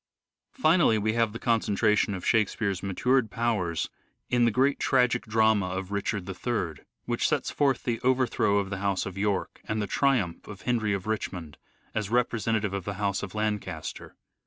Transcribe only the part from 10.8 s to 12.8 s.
of Richmond, as representative